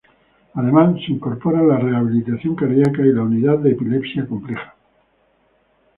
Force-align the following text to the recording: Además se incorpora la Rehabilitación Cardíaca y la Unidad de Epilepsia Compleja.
Además 0.55 0.95
se 1.05 1.13
incorpora 1.13 1.61
la 1.61 1.77
Rehabilitación 1.77 2.55
Cardíaca 2.55 3.03
y 3.03 3.13
la 3.13 3.21
Unidad 3.21 3.59
de 3.59 3.73
Epilepsia 3.73 4.25
Compleja. 4.27 4.75